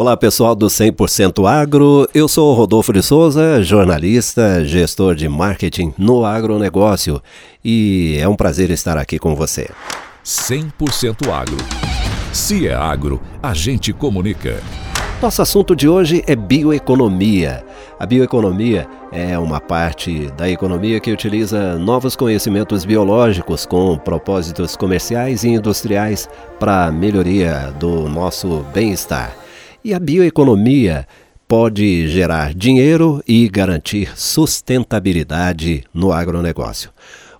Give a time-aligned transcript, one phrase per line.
[0.00, 6.24] Olá pessoal do 100% Agro, eu sou Rodolfo de Souza, jornalista, gestor de marketing no
[6.24, 7.20] agronegócio
[7.64, 9.68] e é um prazer estar aqui com você.
[10.24, 11.56] 100% Agro.
[12.32, 14.62] Se é agro, a gente comunica.
[15.20, 17.64] Nosso assunto de hoje é bioeconomia.
[17.98, 25.42] A bioeconomia é uma parte da economia que utiliza novos conhecimentos biológicos com propósitos comerciais
[25.42, 26.28] e industriais
[26.60, 29.47] para melhoria do nosso bem-estar.
[29.88, 31.08] E a bioeconomia
[31.48, 36.90] pode gerar dinheiro e garantir sustentabilidade no agronegócio.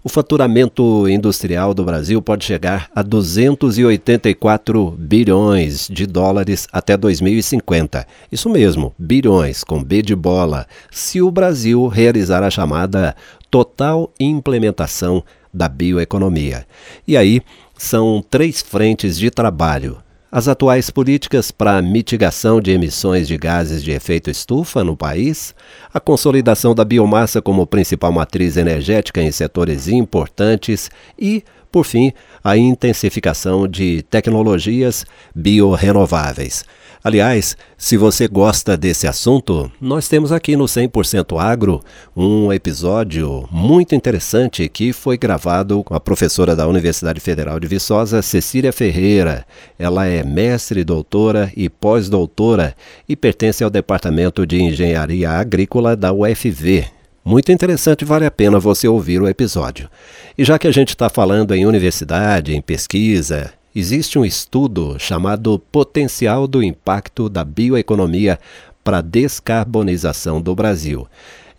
[0.03, 8.07] O faturamento industrial do Brasil pode chegar a 284 bilhões de dólares até 2050.
[8.33, 13.15] Isso mesmo, bilhões com B de bola, se o Brasil realizar a chamada
[13.51, 16.67] total implementação da bioeconomia.
[17.07, 17.43] E aí
[17.77, 19.99] são três frentes de trabalho
[20.31, 25.55] as atuais políticas para mitigação de emissões de gases de efeito estufa no país,
[25.93, 32.13] a consolidação da biomassa como principal matriz energética em setores importantes e, por fim,
[32.45, 36.65] a intensificação de tecnologias biorrenováveis.
[37.03, 41.81] Aliás, se você gosta desse assunto, nós temos aqui no 100% Agro
[42.17, 48.21] um episódio muito interessante que foi gravado com a professora da Universidade Federal de Viçosa,
[48.21, 49.47] Cecília Ferreira.
[49.79, 52.75] Ela é mestre, doutora e pós-doutora
[53.09, 56.87] e pertence ao Departamento de Engenharia Agrícola da UFV,
[57.29, 59.91] muito interessante, vale a pena você ouvir o episódio.
[60.37, 65.59] E já que a gente está falando em universidade, em pesquisa existe um estudo chamado
[65.59, 68.39] Potencial do Impacto da Bioeconomia
[68.83, 71.07] para a Descarbonização do Brasil.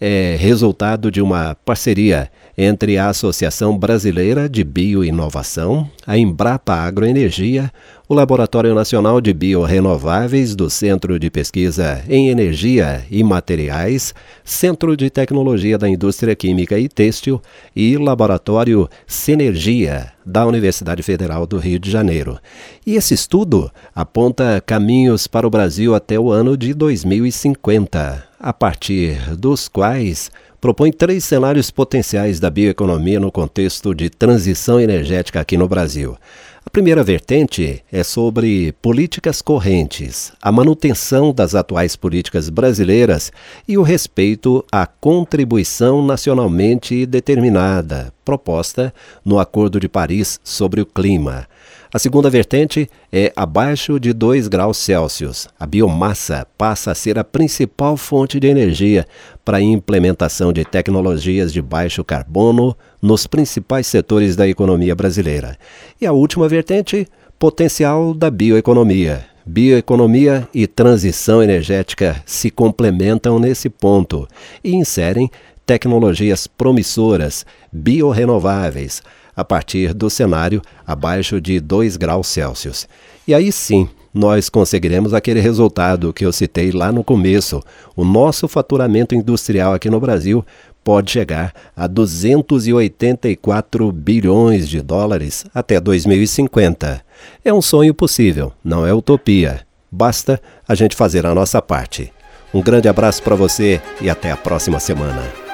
[0.01, 7.71] É resultado de uma parceria entre a Associação Brasileira de Bioinovação, a Embrapa Agroenergia,
[8.07, 15.11] o Laboratório Nacional de Biorenováveis do Centro de Pesquisa em Energia e Materiais, Centro de
[15.11, 17.39] Tecnologia da Indústria Química e Têxtil
[17.75, 22.39] e Laboratório Sinergia da Universidade Federal do Rio de Janeiro.
[22.87, 29.37] E esse estudo aponta caminhos para o Brasil até o ano de 2050, a partir
[29.37, 35.67] dos quais propõe três cenários potenciais da bioeconomia no contexto de transição energética aqui no
[35.67, 36.17] Brasil.
[36.65, 43.31] A primeira vertente é sobre políticas correntes, a manutenção das atuais políticas brasileiras
[43.67, 48.93] e o respeito à contribuição nacionalmente determinada, proposta
[49.23, 51.47] no Acordo de Paris sobre o Clima.
[51.91, 55.47] A segunda vertente é abaixo de 2 graus Celsius.
[55.59, 59.07] A biomassa passa a ser a principal fonte de energia
[59.43, 65.57] para a implementação de tecnologias de baixo carbono nos principais setores da economia brasileira.
[65.99, 67.07] E a última vertente,
[67.39, 69.25] potencial da bioeconomia.
[69.43, 74.27] Bioeconomia e transição energética se complementam nesse ponto
[74.63, 75.27] e inserem
[75.65, 79.01] tecnologias promissoras, biorrenováveis,
[79.35, 82.87] a partir do cenário abaixo de 2 graus Celsius.
[83.27, 87.61] E aí sim, nós conseguiremos aquele resultado que eu citei lá no começo.
[87.95, 90.43] O nosso faturamento industrial aqui no Brasil
[90.83, 97.01] pode chegar a 284 bilhões de dólares até 2050.
[97.43, 99.61] É um sonho possível, não é utopia.
[99.91, 102.11] Basta a gente fazer a nossa parte.
[102.53, 105.48] Um grande abraço para você e até a próxima semana.